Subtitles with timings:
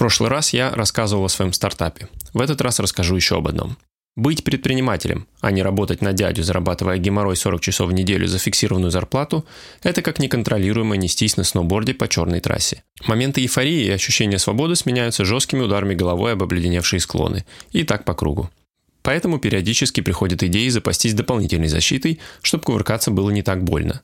[0.00, 2.08] прошлый раз я рассказывал о своем стартапе.
[2.32, 3.76] В этот раз расскажу еще об одном.
[4.16, 8.90] Быть предпринимателем, а не работать на дядю, зарабатывая геморрой 40 часов в неделю за фиксированную
[8.90, 9.44] зарплату,
[9.82, 12.82] это как неконтролируемо нестись на сноуборде по черной трассе.
[13.06, 17.44] Моменты эйфории и ощущения свободы сменяются жесткими ударами головой об обледеневшие склоны.
[17.72, 18.48] И так по кругу.
[19.02, 24.00] Поэтому периодически приходят идеи запастись дополнительной защитой, чтобы кувыркаться было не так больно.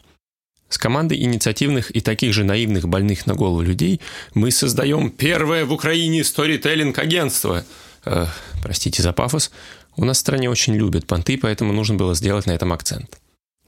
[0.68, 4.00] С командой инициативных и таких же наивных больных на голову людей
[4.34, 7.64] мы создаем первое в Украине сторителлинг-агентство.
[8.04, 8.26] Э,
[8.62, 9.50] простите за пафос.
[9.96, 13.18] У нас в стране очень любят понты, поэтому нужно было сделать на этом акцент.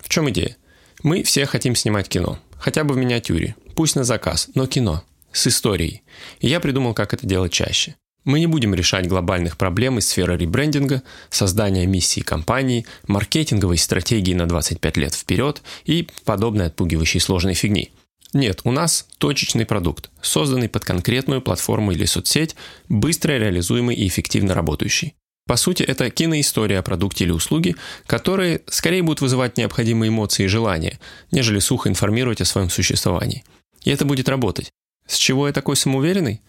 [0.01, 0.57] В чем идея?
[1.03, 2.39] Мы все хотим снимать кино.
[2.59, 3.55] Хотя бы в миниатюре.
[3.77, 5.05] Пусть на заказ, но кино.
[5.33, 6.03] С историей.
[6.41, 7.95] И я придумал, как это делать чаще.
[8.25, 14.47] Мы не будем решать глобальных проблем из сферы ребрендинга, создания миссии компании, маркетинговой стратегии на
[14.47, 17.91] 25 лет вперед и подобной отпугивающей сложной фигни.
[18.35, 22.57] Нет, у нас точечный продукт, созданный под конкретную платформу или соцсеть,
[22.89, 25.15] быстро реализуемый и эффективно работающий.
[25.47, 30.49] По сути, это киноистория о продукте или услуге, которые скорее будут вызывать необходимые эмоции и
[30.49, 33.45] желания, нежели сухо информировать о своем существовании.
[33.83, 34.71] И это будет работать.
[35.07, 36.43] С чего я такой самоуверенный?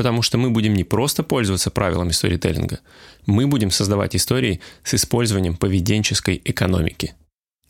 [0.00, 2.80] Потому что мы будем не просто пользоваться правилами сторителлинга,
[3.26, 7.12] мы будем создавать истории с использованием поведенческой экономики.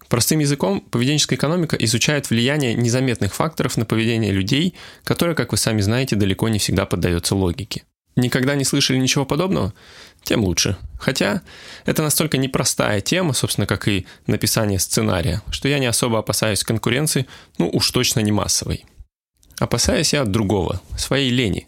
[0.08, 5.80] Простым языком, поведенческая экономика изучает влияние незаметных факторов на поведение людей, которое, как вы сами
[5.80, 7.82] знаете, далеко не всегда поддается логике.
[8.14, 9.74] Никогда не слышали ничего подобного?
[10.22, 10.76] Тем лучше.
[11.00, 11.42] Хотя
[11.84, 17.26] это настолько непростая тема, собственно, как и написание сценария, что я не особо опасаюсь конкуренции,
[17.58, 18.84] ну уж точно не массовой.
[19.58, 21.66] Опасаюсь я от другого, своей лени.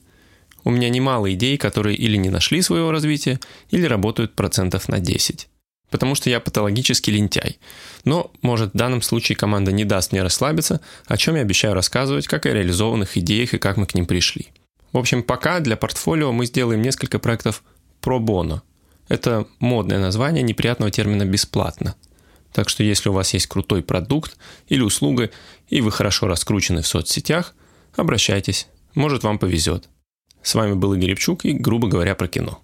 [0.64, 5.48] У меня немало идей, которые или не нашли своего развития, или работают процентов на 10.
[5.91, 7.58] Потому что я патологически лентяй.
[8.04, 12.27] Но, может, в данном случае команда не даст мне расслабиться, о чем я обещаю рассказывать,
[12.27, 14.48] как о реализованных идеях и как мы к ним пришли.
[14.92, 17.62] В общем, пока для портфолио мы сделаем несколько проектов
[18.00, 18.62] про боно.
[19.08, 21.94] Это модное название неприятного термина «бесплатно».
[22.52, 24.37] Так что если у вас есть крутой продукт
[24.69, 25.31] или услуга,
[25.69, 27.54] и вы хорошо раскручены в соцсетях,
[27.97, 29.88] обращайтесь, может вам повезет.
[30.42, 32.60] С вами был Игорь Репчук и, грубо говоря, про кино.